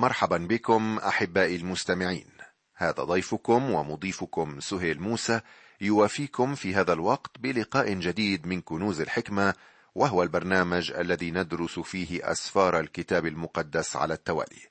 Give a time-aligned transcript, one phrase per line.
[0.00, 2.30] مرحبا بكم أحبائي المستمعين.
[2.76, 5.40] هذا ضيفكم ومضيفكم سهيل موسى
[5.80, 9.54] يوافيكم في هذا الوقت بلقاء جديد من كنوز الحكمة
[9.94, 14.62] وهو البرنامج الذي ندرس فيه أسفار الكتاب المقدس على التوالي.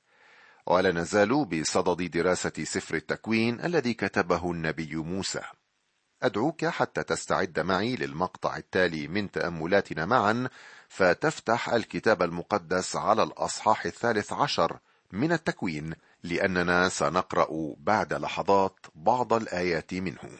[0.66, 5.42] ولا نزال بصدد دراسة سفر التكوين الذي كتبه النبي موسى.
[6.22, 10.48] أدعوك حتى تستعد معي للمقطع التالي من تأملاتنا معا
[10.88, 14.78] فتفتح الكتاب المقدس على الأصحاح الثالث عشر
[15.12, 20.38] من التكوين لأننا سنقرأ بعد لحظات بعض الآيات منه.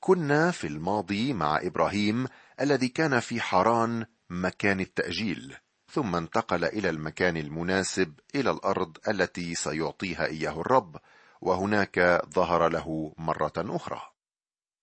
[0.00, 2.26] كنا في الماضي مع إبراهيم
[2.60, 5.56] الذي كان في حران مكان التأجيل
[5.92, 10.96] ثم انتقل إلى المكان المناسب إلى الأرض التي سيعطيها إياه الرب
[11.40, 14.02] وهناك ظهر له مرة أخرى.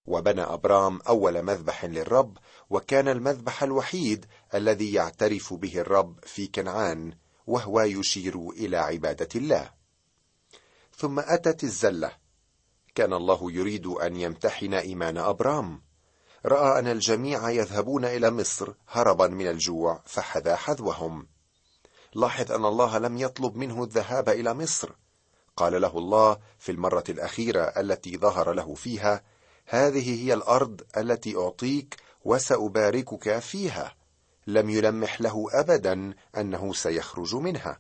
[0.05, 2.37] وبنى أبرام أول مذبح للرب
[2.69, 4.25] وكان المذبح الوحيد
[4.55, 7.13] الذي يعترف به الرب في كنعان
[7.47, 9.69] وهو يشير إلى عبادة الله.
[10.97, 12.11] ثم أتت الزلة.
[12.95, 15.81] كان الله يريد أن يمتحن إيمان أبرام.
[16.45, 21.27] رأى أن الجميع يذهبون إلى مصر هربا من الجوع فحذا حذوهم.
[22.15, 24.91] لاحظ أن الله لم يطلب منه الذهاب إلى مصر.
[25.55, 29.23] قال له الله في المرة الأخيرة التي ظهر له فيها
[29.65, 31.95] هذه هي الأرض التي أعطيك
[32.25, 33.96] وسأباركك فيها.
[34.47, 37.79] لم يلمح له ابدا أنه سيخرج منها.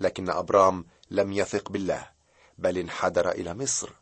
[0.00, 2.08] لكن أبرام لم يثق بالله
[2.58, 3.92] بل انحدر إلى مصر.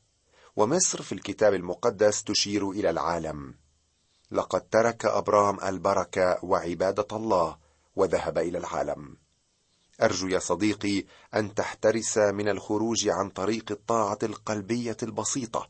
[0.57, 3.55] ومصر في الكتاب المقدس تشير إلى العالم.
[4.31, 7.57] لقد ترك أبرام البركة وعبادة الله
[7.97, 9.17] وذهب إلى العالم.
[10.03, 11.05] أرجو يا صديقي
[11.35, 15.69] أن تحترس من الخروج عن طريق الطاعة القلبية البسيطة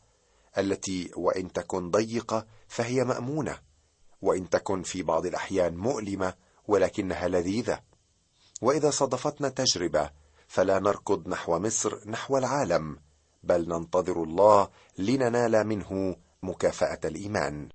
[0.58, 3.67] التي وإن تكن ضيقة فهي مأمونة.
[4.22, 6.34] وإن تكن في بعض الأحيان مؤلمة
[6.68, 7.80] ولكنها لذيذة.
[8.60, 10.10] وإذا صادفتنا تجربة
[10.48, 12.98] فلا نركض نحو مصر نحو العالم
[13.42, 17.68] بل ننتظر الله لننال منه مكافأة الإيمان.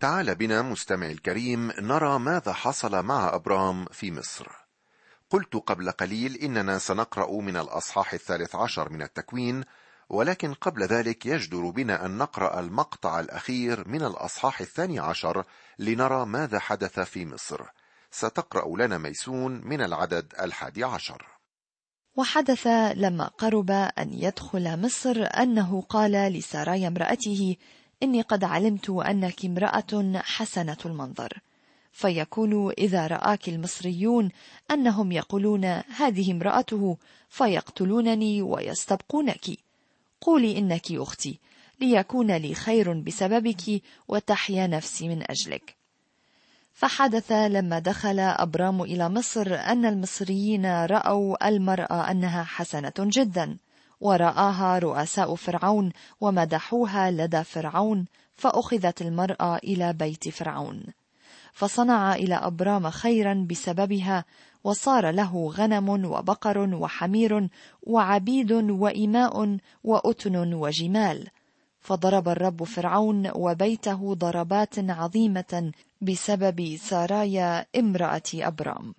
[0.00, 4.48] تعال بنا مستمع الكريم نرى ماذا حصل مع أبرام في مصر.
[5.30, 9.64] قلت قبل قليل إننا سنقرأ من الأصحاح الثالث عشر من التكوين
[10.10, 15.44] ولكن قبل ذلك يجدر بنا أن نقرأ المقطع الأخير من الأصحاح الثاني عشر
[15.78, 17.60] لنرى ماذا حدث في مصر.
[18.10, 21.26] ستقرأ لنا ميسون من العدد الحادي عشر.
[22.16, 27.56] وحدث لما قرب أن يدخل مصر أنه قال لسرايا امرأته
[28.02, 31.38] إني قد علمت أنك امرأة حسنة المنظر.
[31.92, 34.30] فيكون إذا رآك المصريون
[34.70, 35.64] أنهم يقولون
[35.96, 36.96] هذه امرأته
[37.28, 39.69] فيقتلونني ويستبقونك.
[40.20, 41.38] قولي إنك أختي
[41.80, 45.76] ليكون لي خير بسببك وتحيا نفسي من أجلك.
[46.74, 53.56] فحدث لما دخل أبرام إلى مصر أن المصريين رأوا المرأة أنها حسنة جدا
[54.00, 58.06] ورآها رؤساء فرعون ومدحوها لدى فرعون
[58.36, 60.84] فأخذت المرأة إلى بيت فرعون.
[61.52, 64.24] فصنع إلى أبرام خيرا بسببها
[64.64, 67.48] وصار له غنم وبقر وحمير
[67.82, 71.28] وعبيد وإماء وأتن وجمال.
[71.80, 78.94] فضرب الرب فرعون وبيته ضربات عظيمة بسبب سارايا امرأة أبرام.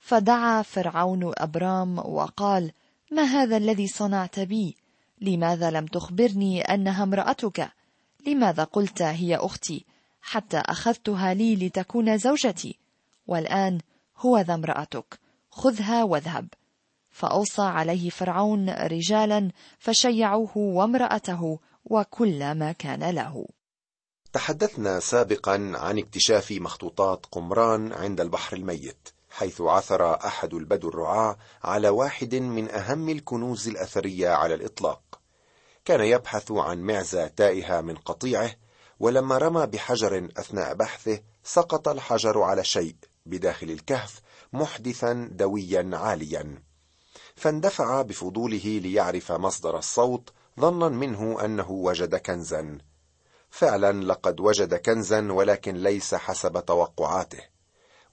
[0.00, 2.72] فدعا فرعون أبرام وقال
[3.10, 4.76] ما هذا الذي صنعت بي؟
[5.20, 7.70] لماذا لم تخبرني أنها امرأتك؟
[8.26, 9.84] لماذا قلت هي أختي؟
[10.22, 12.78] حتى أخذتها لي لتكون زوجتي.
[13.26, 13.78] والآن
[14.18, 15.18] هو ذا امرأتك
[15.50, 16.48] خذها واذهب.
[17.10, 23.46] فأوصى عليه فرعون رجالا فشيعوه وامرأته وكل ما كان له.
[24.32, 31.88] تحدثنا سابقا عن اكتشاف مخطوطات قمران عند البحر الميت حيث عثر أحد البدو الرعاة على
[31.88, 35.20] واحد من أهم الكنوز الأثرية على الإطلاق.
[35.84, 38.50] كان يبحث عن معزة تائهة من قطيعه
[39.00, 42.96] ولما رمى بحجر أثناء بحثه سقط الحجر على شيء.
[43.26, 44.20] بداخل الكهف
[44.52, 46.62] محدثا دويا عاليا.
[47.36, 52.78] فاندفع بفضوله ليعرف مصدر الصوت ظنا منه أنه وجد كنزا.
[53.50, 57.40] فعلا لقد وجد كنزا ولكن ليس حسب توقعاته.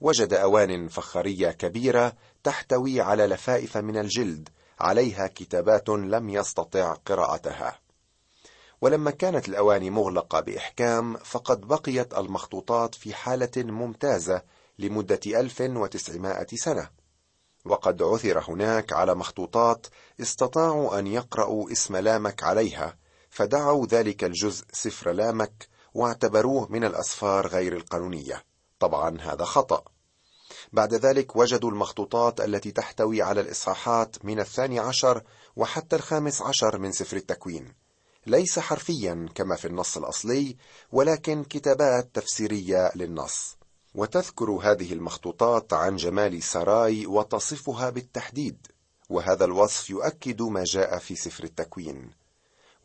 [0.00, 2.12] وجد أوان فخاريه كبيرة
[2.44, 4.48] تحتوي على لفائف من الجلد
[4.80, 7.78] عليها كتابات لم يستطع قراءتها.
[8.80, 14.42] ولما كانت الاواني مغلقة بإحكام فقد بقيت المخطوطات في حالة ممتازة
[14.78, 16.90] لمدة 1900 سنة.
[17.64, 19.86] وقد عثر هناك على مخطوطات
[20.20, 22.96] استطاعوا أن يقرأوا اسم لامك عليها
[23.30, 28.44] فدعوا ذلك الجزء سفر لامك واعتبروه من الأسفار غير القانونية.
[28.78, 29.84] طبعا هذا خطأ.
[30.72, 35.22] بعد ذلك وجدوا المخطوطات التي تحتوي على الإصحاحات من الثاني عشر
[35.56, 37.74] وحتى الخامس عشر من سفر التكوين.
[38.26, 40.56] ليس حرفيا كما في النص الأصلي
[40.92, 43.56] ولكن كتابات تفسيرية للنص.
[43.94, 48.66] وتذكر هذه المخطوطات عن جمال سراي وتصفها بالتحديد
[49.10, 52.10] وهذا الوصف يؤكد ما جاء في سفر التكوين.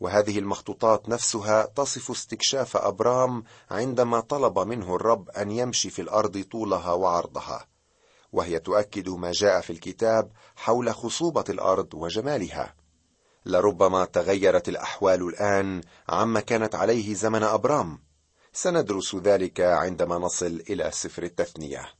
[0.00, 6.92] وهذه المخطوطات نفسها تصف استكشاف أبرام عندما طلب منه الرب أن يمشي في الأرض طولها
[6.92, 7.66] وعرضها
[8.32, 12.74] وهي تؤكد ما جاء في الكتاب حول خصوبة الأرض وجمالها.
[13.46, 18.07] لربما تغيرت الأحوال الآن عما كانت عليه زمن أبرام
[18.62, 21.92] سندرس ذلك عندما نصل إلى سفر التثنية.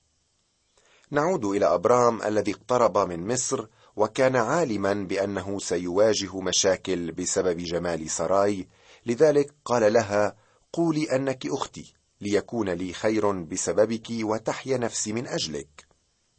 [1.11, 3.67] نعود إلى أبرام الذي اقترب من مصر
[3.97, 8.69] وكان عالما بأنه سيواجه مشاكل بسبب جمال سراي
[9.07, 10.37] لذلك قال لها
[10.73, 15.87] قولي أنك أختي ليكون لي خير بسببك وتحيا نفسي من أجلك.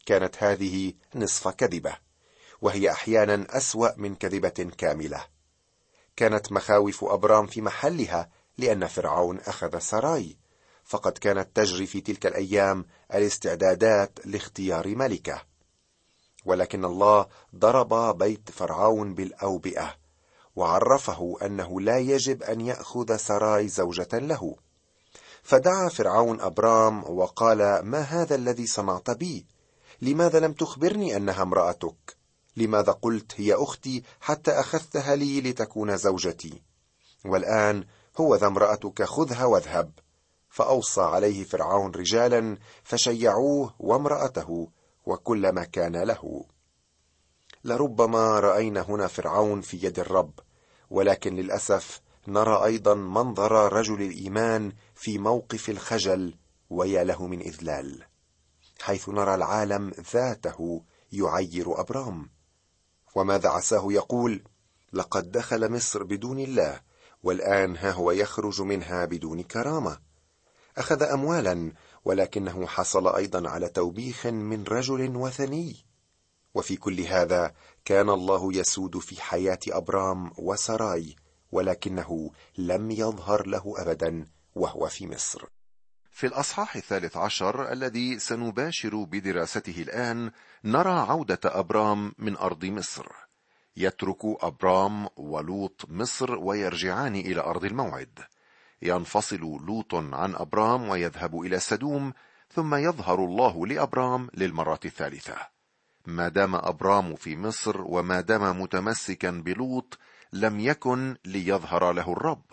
[0.05, 1.97] كانت هذه نصف كذبة
[2.61, 5.25] وهي أحيانا أسوأ من كذبة كاملة.
[6.15, 10.37] كانت مخاوف أبرام في محلها لأن فرعون أخذ سراي.
[10.83, 15.41] فقد كانت تجري في تلك الأيام الاستعدادات لاختيار ملكه.
[16.45, 19.95] ولكن الله ضرب بيت فرعون بالأوبئة
[20.55, 24.55] وعرفه أنه لا يجب أن يأخذ سراي زوجة له.
[25.43, 29.45] فدعا فرعون أبرام وقال ما هذا الذي صنعت بي؟
[30.01, 32.17] لماذا لم تخبرني أنها امرأتك؟
[32.57, 36.61] لماذا قلت هي أختي حتى أخذتها لي لتكون زوجتي؟
[37.25, 37.83] والآن
[38.17, 39.91] هو ذا امرأتك خذها واذهب.
[40.49, 44.67] فأوصى عليه فرعون رجالا فشيعوه وامرأته
[45.05, 46.45] وكل ما كان له.
[47.63, 50.39] لربما رأينا هنا فرعون في يد الرب
[50.89, 56.35] ولكن للأسف نرى أيضا منظر رجل الإيمان في موقف الخجل
[56.69, 58.03] ويا له من إذلال
[58.81, 62.29] حيث نرى العالم ذاته يعير أبرام.
[63.15, 64.43] وماذا عساه يقول؟
[64.93, 66.81] لقد دخل مصر بدون الله
[67.23, 69.99] والآن ها هو يخرج منها بدون كرامة.
[70.77, 71.73] أخذ اموالا
[72.05, 75.85] ولكنه حصل أيضا على توبيخ من رجل وثني.
[76.53, 77.53] وفي كل هذا
[77.85, 81.15] كان الله يسود في حياة أبرام وسراي
[81.51, 84.25] ولكنه لم يظهر له ابدا
[84.55, 85.45] وهو في مصر.
[86.11, 90.31] في الأصحاح الثالث عشر الذي سنباشر بدراسته الآن
[90.63, 93.28] نرى عودة أبرام من أرض مصر.
[93.79, 98.19] يترك أبرام ولوط مصر ويرجعان إلى أرض الموعد.
[98.81, 102.13] ينفصل لوط عن أبرام ويذهب إلى سدوم
[102.53, 105.35] ثم يظهر الله لأبرام للمره الثالثة.
[106.05, 109.97] ما دام أبرام في مصر وما دام متمسكا بلوط
[110.33, 112.45] لم يكن ليظهر له الرب.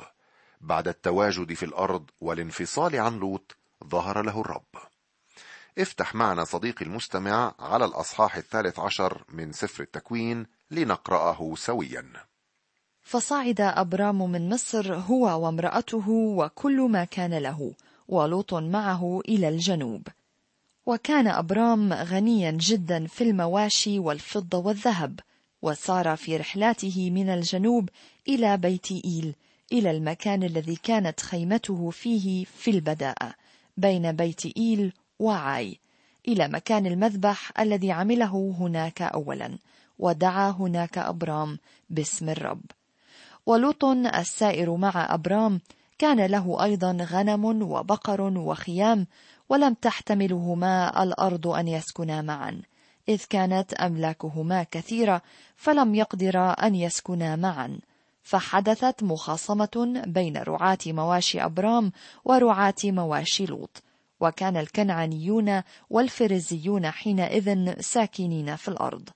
[0.61, 4.75] بعد التواجد في الأرض والانفصال عن لوط ظهر له الرب.
[5.79, 12.05] افتح معنا صديقي المستمع على الأصحاح الثالث عشر من سفر التكوين لنقرأه سويا.
[13.03, 17.73] فصعد أبرام من مصر هو وامرأته وكل ما كان له
[18.09, 20.09] ولوط معه إلى الجنوب.
[20.87, 25.21] وكان أبرام غنيا جدا في المواشي والفضة والذهب
[25.63, 27.89] وسار في رحلاته من الجنوب
[28.29, 29.35] إلى بيت إيل
[29.73, 33.35] إلى المكان الذي كانت خيمته فيه في البداء
[33.77, 35.79] بين بيت إيل وعاي
[36.29, 39.59] إلى مكان المذبح الذي عمله هناك اولا.
[39.99, 41.59] ودعا هناك أبرام
[41.91, 42.63] باسم الرب.
[43.47, 45.61] ولوط السائر مع أبرام
[45.99, 49.07] كان له أيضا غنم وبقر وخيام
[49.49, 52.63] ولم تحتملهما الأرض أن يسكنا معا.
[53.09, 55.23] إذ كانت أملاكهما كثيرة
[55.57, 57.79] فلم يقدرا أن يسكنا معا.
[58.23, 61.93] فحدثت مخاصمة بين رعاة مواشي أبرام
[62.25, 63.83] ورعاة مواشي لوط.
[64.21, 69.09] وكان الكنعانيون والفرزيون حينئذ ساكنين في الأرض.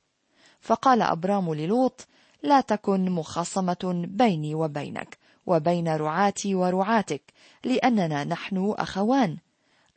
[0.61, 2.07] فقال أبرام للوط
[2.43, 7.23] لا تكن مخاصمة بيني وبينك وبين رعاتي ورعاتك
[7.64, 9.37] لأننا نحن أخوان.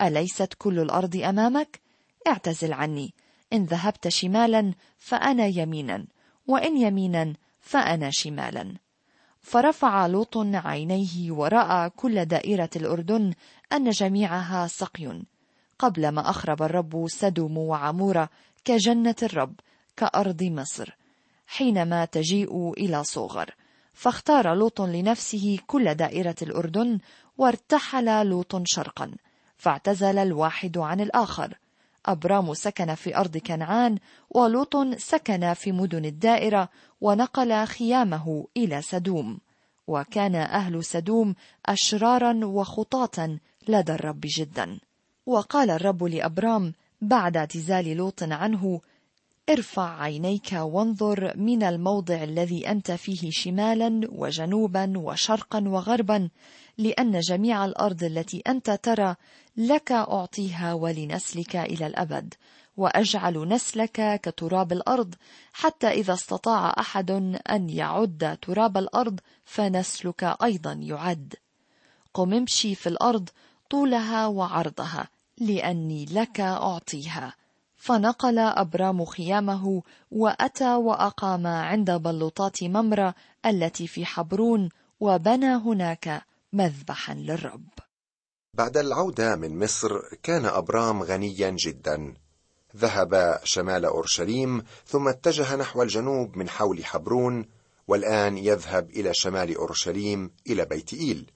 [0.02, 1.80] أليست كل الأرض أمامك؟
[2.28, 3.14] اعتزل عني.
[3.54, 6.06] إن ذهبت شمالا فأنا يمينا
[6.48, 8.74] وإن يمينا فأنا شمالا.
[9.42, 13.34] فرفع لوط عينيه ورأى كل دائرة الأردن
[13.74, 15.22] أن جميعها سقي
[15.80, 18.30] قبل ما أخرب الرب سدوم وعمورة
[18.66, 19.54] كجنة الرب
[19.96, 20.98] كأرض مصر
[21.48, 23.56] حينما تجيء إلى صغر.
[23.94, 27.00] فاختار لوط لنفسه كل دائرة الأردن
[27.38, 29.12] وارتحل لوط شرقا
[29.58, 31.58] فاعتزل الواحد عن الآخر.
[32.06, 33.98] أبرام سكن في أرض كنعان
[34.30, 36.70] ولوط سكن في مدن الدائرة
[37.02, 39.40] ونقل خيامه إلى سدوم.
[39.88, 41.36] وكان أهل سدوم
[41.66, 44.80] أشرارا وخطاة لدى الرب جدا.
[45.26, 48.82] وقال الرب لأبرام بعد اعتزال لوط عنه
[49.50, 56.30] ارفع عينيك وانظر من الموضع الذي أنت فيه شمالا وجنوبا وشرقا وغربا
[56.78, 59.16] لأن جميع الأرض التي أنت ترى
[59.58, 62.34] لك أعطيها ولنسلك إلى الأبد.
[62.78, 65.16] وأجعل نسلك كتراب الأرض
[65.54, 67.12] حتى إذا استطاع أحد
[67.52, 71.36] أن يعد تراب الأرض فنسلك أيضا يعد.
[72.14, 73.30] قم امشي في الأرض
[73.70, 77.43] طولها وعرضها لأني لك أعطيها.
[77.84, 87.70] فنقل أبرام خيامه وأتى وأقام عند بلوطات ممرة التي في حبرون وبنى هناك مذبحا للرب.
[88.54, 89.90] بعد العودة من مصر
[90.24, 92.14] كان أبرام غنيا جدا.
[92.78, 97.46] ذهب شمال أورشليم ثم اتجه نحو الجنوب من حول حبرون
[97.88, 101.32] والآن يذهب إلى شمال أورشليم إلى بيت إيل.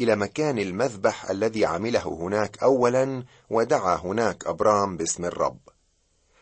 [0.00, 5.58] إلى مكان المذبح الذي عمله هناك اولا ودعا هناك أبرام باسم الرب.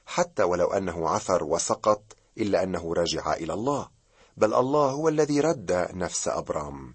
[0.07, 3.89] حتى ولو أنه عثر وسقط إلا أنه رجع إلى الله
[4.37, 6.95] بل الله هو الذي رد نفس أبرام.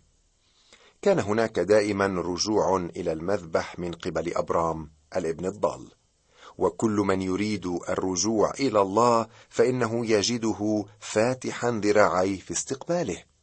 [1.02, 5.92] كان هناك دائما رجوع إلى المذبح من قبل أبرام الابن الضال.
[6.58, 13.35] وكل من يريد الرجوع إلى الله فإنه يجده فاتحا ذراعيه في استقباله.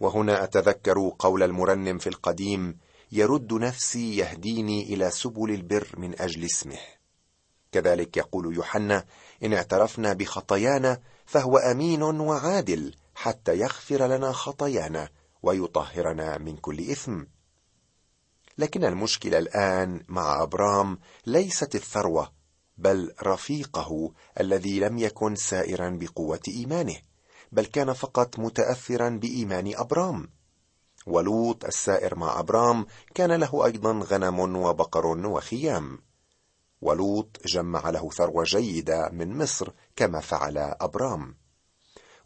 [0.00, 2.78] وهنا أتذكر قول المرنم في القديم
[3.12, 6.78] يرد نفسي يهديني إلى سبل البر من أجل اسمه.
[7.72, 9.04] كذلك يقول يوحنا
[9.44, 15.08] إن اعترفنا بخطايانا فهو أمين وعادل حتى يغفر لنا خطايانا
[15.42, 17.24] ويطهرنا من كل إثم.
[18.58, 22.32] لكن المشكلة الآن مع أبرام ليست الثروة
[22.78, 26.96] بل رفيقه الذي لم يكن سائرا بقوة إيمانه.
[27.54, 30.28] بل كان فقط متاثرا بإيمان أبرام.
[31.06, 35.98] ولوط السائر مع أبرام كان له أيضا غنم وبقر وخيام.
[36.82, 41.36] ولوط جمع له ثروة جيدة من مصر كما فعل أبرام.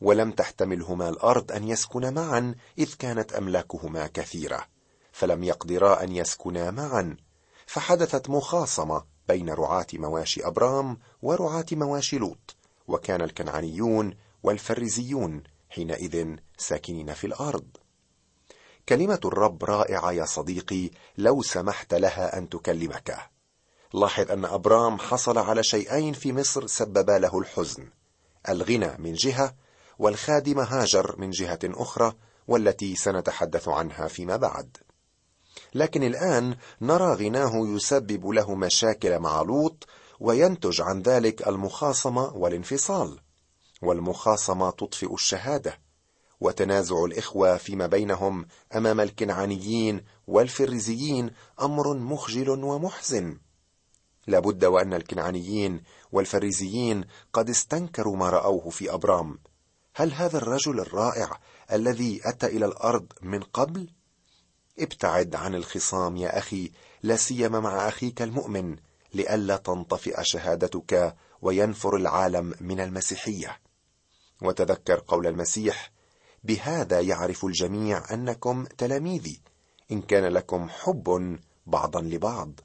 [0.01, 4.67] ولم تحتملهما الأرض أن يسكنا معا إذ كانت أملاكهما كثيرة.
[5.13, 7.17] فلم يقدرا أن يسكنا معا.
[7.67, 12.57] فحدثت مخاصمة بين رعاة مواشي أبرام ورعاة مواشي لوط.
[12.89, 17.67] وكان الكنعانيون والفريزيون حينئذ ساكنين في الأرض.
[18.89, 23.31] كلمة الرب رائعة يا صديقي لو سمحت لها أن تكلمك.
[23.95, 27.91] لاحظ أن أبرام حصل على شيئين في مصر سببا له الحزن.
[28.49, 29.55] الغنى من جهة
[29.99, 32.13] والخادمه هاجر من جهة أخرى
[32.49, 34.77] والتي سنتحدث عنها فيما بعد.
[35.75, 39.87] لكن الآن نرى غناه يسبب له مشاكل مع لوط
[40.21, 43.21] وينتج عن ذلك المخاصمة والانفصال.
[43.83, 45.79] والمخاصمة تطفئ الشهادة
[46.41, 51.31] وتنازع الإخوة فيما بينهم أمام الكنعانيين والفريزيين
[51.61, 53.39] أمر مخجل ومحزن.
[54.27, 55.83] لابد وأن الكنعانيين
[56.13, 59.39] والفريزيين قد استنكروا ما رأوه في أبرام.
[59.95, 61.41] هل هذا الرجل الرائع
[61.73, 63.91] الذي أتى إلى الأرض من قبل؟
[64.79, 68.77] ابتعد عن الخصام يا أخي لا سيما مع أخيك المؤمن
[69.15, 73.68] لئلا تنطفئ شهادتك وينفر العالم من المسيحية.
[74.43, 75.93] وتذكر قول المسيح
[76.45, 79.41] بهذا يعرف الجميع أنكم تلاميذي
[79.93, 82.61] إن كان لكم حب بعضا لبعض.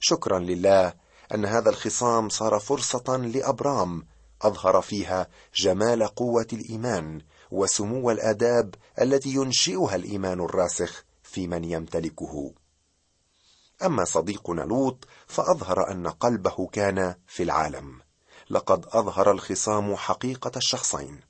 [0.00, 0.94] شكرا لله
[1.34, 4.06] أن هذا الخصام صار فرصة لأبرام
[4.42, 7.20] أظهر فيها جمال قوة الإيمان
[7.50, 12.52] وسمو الآداب التي ينشئها الإيمان الراسخ في من يمتلكه.
[13.84, 18.01] أما صديقنا لوط فأظهر أن قلبه كان في العالم.
[18.52, 21.20] لقد أظهر الخصام حقيقة الشخصين.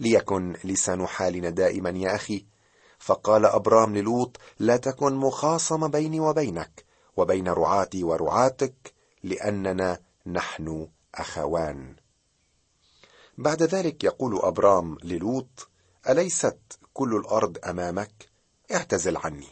[0.00, 2.46] ليكن لسان حالنا دائما يا أخي.
[2.98, 6.84] فقال أبرام للوط لا تكن مخاصم بيني وبينك
[7.16, 11.96] وبين رعاتي ورعاتك لأننا نحن أخوان.
[13.38, 15.68] بعد ذلك يقول أبرام للوط
[16.08, 16.58] أليست
[16.92, 18.28] كل الأرض أمامك؟
[18.72, 19.48] اعتزل عني.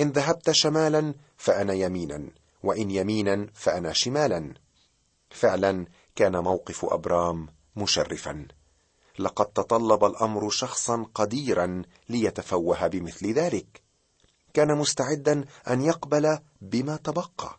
[0.00, 2.30] إن ذهبت شمالا فأنا يمينا
[2.62, 4.54] وإن يمينا فأنا شمالا.
[5.30, 8.46] فعلا كان موقف أبرام مشرفا.
[9.18, 13.82] لقد تطلب الأمر شخصا قديرا ليتفوه بمثل ذلك.
[14.54, 17.58] كان مستعدا أن يقبل بما تبقى.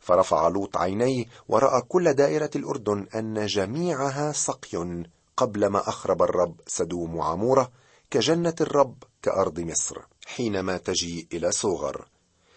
[0.00, 5.04] فرفع لوط عينيه ورأى كل دائرة الأردن أن جميعها سقي
[5.36, 7.72] قبل ما أخرب الرب سدوم وعمورة
[8.10, 12.08] كجنة الرب كأرض مصر حينما تجيء إلى صغر.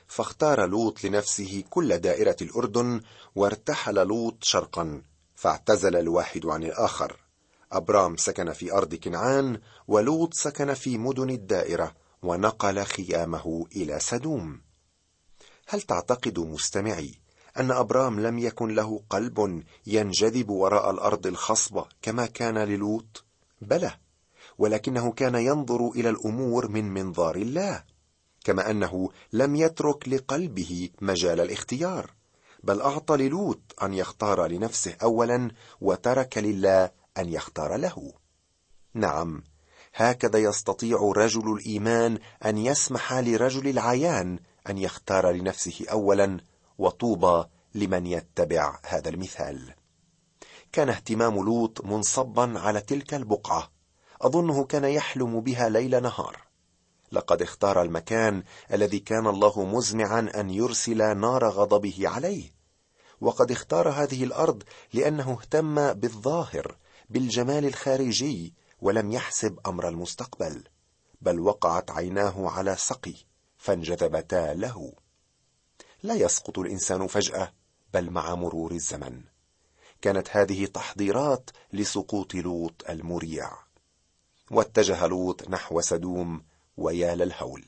[0.08, 3.02] فاختار لوط لنفسه كل دائرة الأردن
[3.36, 5.02] وارتحل لوط شرقا
[5.36, 7.16] فاعتزل الواحد عن الآخر.
[7.72, 14.62] أبرام سكن في أرض كنعان ولوط سكن في مدن الدائرة ونقل خيامه إلى سدوم.
[15.68, 17.14] هل تعتقد مستمعي
[17.58, 23.26] أن أبرام لم يكن له قلب ينجذب وراء الأرض الخصبة كما كان للوط؟
[23.62, 23.92] بلى
[24.58, 27.84] ولكنه كان ينظر إلى الأمور من منظار الله.
[28.48, 32.12] كما أنه لم يترك لقلبه مجال الاختيار
[32.64, 35.52] بل أعطى للوط أن يختار لنفسه اولا
[35.82, 38.14] وترك لله أن يختار له.
[38.94, 39.44] نعم
[39.96, 44.40] هكذا يستطيع رجل الإيمان أن يسمح لرجل العيان
[44.70, 46.38] أن يختار لنفسه اولا
[46.78, 47.44] وطوبى
[47.76, 49.74] لمن يتبع هذا المثال.
[50.72, 53.72] كان اهتمام لوط منصبا على تلك البقعة
[54.22, 56.47] أظنه كان يحلم بها ليل نهار.
[57.12, 62.52] لقد اختار المكان الذي كان الله مزمعا أن يرسل نار غضبه عليه.
[63.22, 66.78] وقد اختار هذه الأرض لأنه اهتم بالظاهر
[67.10, 70.64] بالجمال الخارجي ولم يحسب أمر المستقبل
[71.22, 73.16] بل وقعت عيناه على سقي
[73.58, 74.94] فانجذبتا له.
[76.04, 77.54] لا يسقط الإنسان فجأة
[77.94, 79.22] بل مع مرور الزمن.
[80.02, 83.52] كانت هذه تحضيرات لسقوط لوط المريع.
[84.52, 86.44] واتجه لوط نحو سدوم
[86.78, 87.66] ويا للهول.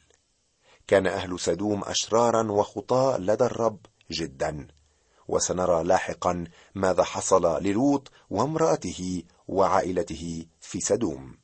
[0.87, 3.79] كان أهل سدوم أشرارا وخطاء لدى الرب
[4.11, 4.67] جدا.
[5.27, 6.43] وسنرى لاحقا
[6.75, 11.37] ماذا حصل للوط وامرأته وعائلته في سدوم.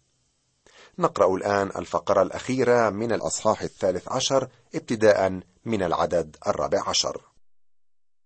[1.00, 7.22] نقرأ الآن الفقرة الأخيرة من الأصحاح الثالث عشر ابتداء من العدد الرابع عشر.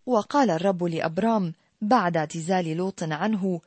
[0.05, 3.61] وقال الرب لأبرام بعد اعتزال لوط عنه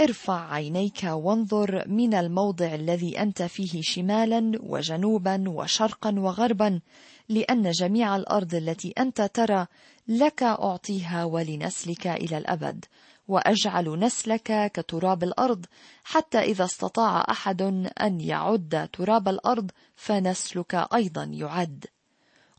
[0.00, 6.80] ارفع عينيك وانظر من الموضع الذي أنت فيه شمالا وجنوبا وشرقا وغربا
[7.28, 9.66] لأن جميع الأرض التي أنت ترى
[10.08, 12.84] لك أعطيها ولنسلك إلى الأبد.
[13.28, 15.66] وأجعل نسلك كتراب الأرض
[16.04, 17.62] حتى إذا استطاع أحد
[18.02, 21.86] أن يعد تراب الأرض فنسلك أيضا يعد.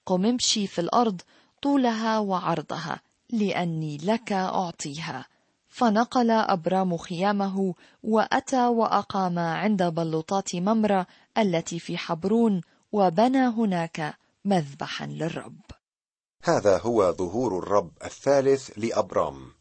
[0.05, 1.21] قم امشي في الأرض
[1.62, 5.25] طولها وعرضها لأني لك أعطيها.
[5.72, 7.74] فنقل أبرام خيامه
[8.04, 14.14] وأتى وأقام عند بلوطات ممرة التي في حبرون وبنى هناك
[14.46, 15.62] مذبحا للرب.
[16.44, 19.51] هذا هو ظهور الرب الثالث لأبرام.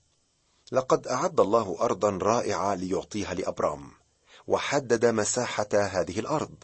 [0.72, 3.90] لقد أعد الله ارضا رائعة ليعطيها لأبرام
[4.46, 6.54] وحدد مساحة هذه الأرض.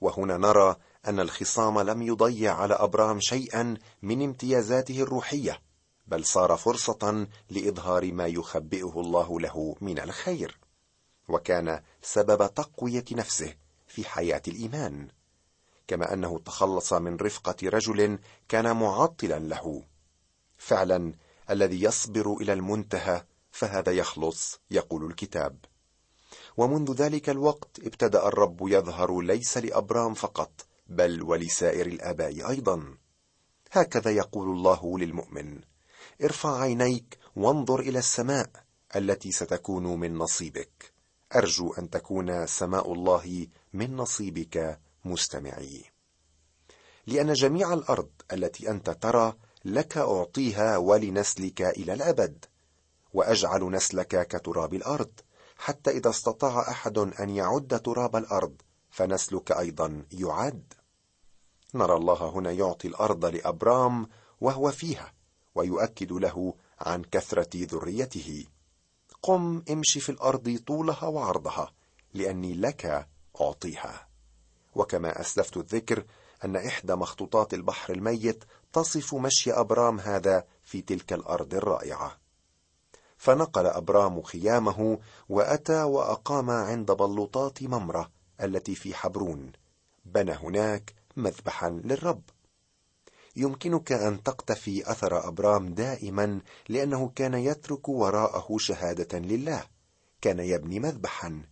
[0.00, 0.76] وهنا نرى
[1.08, 5.71] أن الخصام لم يضيع على أبرام شيئا من امتيازاته الروحية.
[6.12, 10.58] بل صار فرصة لإظهار ما يخبئه الله له من الخير
[11.28, 13.54] وكان سبب تقوية نفسه
[13.86, 15.08] في حياة الإيمان
[15.88, 19.82] كما أنه تخلص من رفقة رجل كان معطلا له.
[20.58, 21.12] فعلا
[21.50, 25.64] الذي يصبر إلى المنتهى فهذا يخلص يقول الكتاب.
[26.56, 32.96] ومنذ ذلك الوقت ابتدأ الرب يظهر ليس لأبرام فقط بل ولسائر الآباء أيضا.
[33.70, 35.71] هكذا يقول الله للمؤمن.
[36.22, 38.50] ارفع عينيك وانظر إلى السماء
[38.96, 40.92] التي ستكون من نصيبك.
[41.34, 45.84] أرجو أن تكون سماء الله من نصيبك مستمعي.
[47.06, 52.44] لأن جميع الأرض التي أنت ترى لك أعطيها ولنسلك إلى الأبد.
[53.12, 55.12] وأجعل نسلك كتراب الأرض.
[55.56, 60.72] حتى إذا استطاع أحد أن يعد تراب الأرض فنسلك أيضا يعد.
[61.74, 64.08] نرى الله هنا يعطي الأرض لأبرام
[64.40, 65.12] وهو فيها.
[65.54, 68.44] ويؤكد له عن كثرة ذريته.
[69.22, 71.72] قم امشي في الأرض طولها وعرضها
[72.14, 73.06] لأني لك
[73.40, 74.08] أعطيها.
[74.74, 76.04] وكما أسلفت الذكر
[76.44, 82.18] أن إحدى مخطوطات البحر الميت تصف مشي أبرام هذا في تلك الأرض الرائعة.
[83.16, 88.10] فنقل أبرام خيامه وأتى وأقام عند بلوطات ممرة
[88.40, 89.52] التي في حبرون
[90.04, 92.22] بنى هناك مذبحا للرب.
[93.36, 99.64] يمكنك أن تقتفي أثر أبرام دائما لأنه كان يترك وراءه شهادة لله
[100.20, 101.42] كان يبني مذبحا.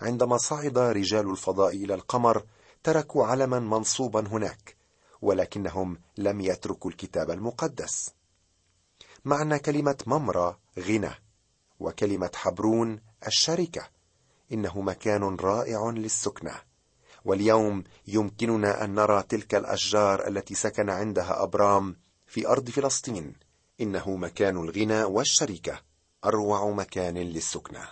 [0.00, 2.44] عندما صعد رجال الفضاء إلى القمر
[2.82, 4.76] تركوا علما منصوبا هناك
[5.22, 8.10] ولكنهم لم يتركوا الكتاب المقدس.
[9.24, 11.10] معنى كلمة ممرة غنى
[11.80, 13.88] وكلمة حبرون الشركة
[14.52, 16.60] إنه مكان رائع للسكنة.
[17.26, 23.32] واليوم يمكننا أن نرى تلك الأشجار التي سكن عندها أبرام في أرض فلسطين.
[23.80, 25.80] إنه مكان الغنى والشركة
[26.24, 27.88] أروع مكان للسكنة.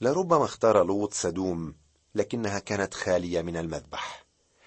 [0.00, 1.74] لربما اختار لوط سدوم
[2.14, 4.26] لكنها كانت خالية من المذبح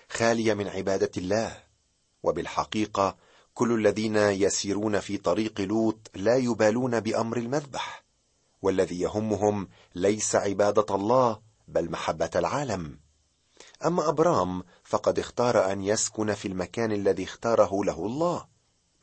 [0.09, 1.63] خالية من عبادة الله.
[2.23, 3.17] وبالحقيقة
[3.53, 8.03] كل الذين يسيرون في طريق لوط لا يبالون بأمر المذبح.
[8.62, 13.08] والذي يهمهم ليس عبادة الله بل محبة العالم.
[13.85, 18.47] اما أبرام؟ فقد اختار أن يسكن في المكان الذي اختاره له الله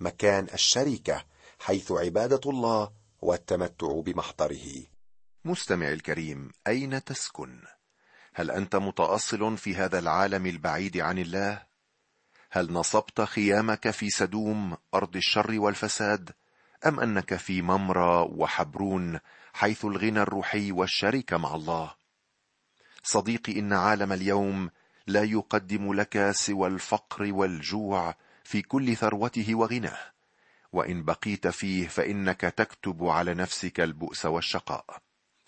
[0.00, 1.24] مكان الشركة
[1.58, 4.86] حيث عبادة الله والتمتع بمحضره.
[5.44, 7.60] مستمع الكريم أين تسكن؟
[8.34, 11.62] هل أنت متأصل في هذا العالم البعيد عن الله؟
[12.50, 16.30] هل نصبت خيامك في سدوم أرض الشر والفساد؟
[16.86, 19.18] أم أنك في ممرى وحبرون
[19.52, 21.94] حيث الغنى الروحي والشركة مع الله؟
[23.06, 24.70] صديقي إن عالم اليوم
[25.06, 28.14] لا يقدم لك سوى الفقر والجوع
[28.44, 29.98] في كل ثروته وغناه.
[30.72, 34.84] وإن بقيت فيه فإنك تكتب على نفسك البؤس والشقاء.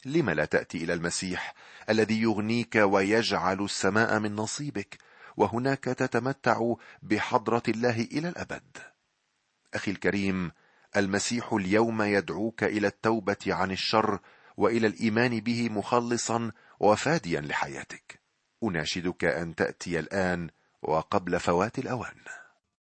[0.05, 1.55] لم لا تأتي إلى المسيح
[1.91, 4.99] الذي يغنيك ويجعل السماء من نصيبك
[5.37, 8.79] وهناك تتمتع بحضرة الله إلى الأبد.
[9.75, 10.53] أخي الكريم
[10.97, 14.19] المسيح اليوم يدعوك إلى التوبة عن الشر
[14.57, 18.21] وإلى الإيمان به مخلصا وفاديا لحياتك.
[18.65, 20.51] أناشدك أن تأتي الآن
[20.83, 22.17] وقبل فوات الأوان.